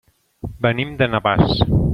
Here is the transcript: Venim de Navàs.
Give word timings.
Venim 0.67 0.95
de 1.03 1.11
Navàs. 1.17 1.57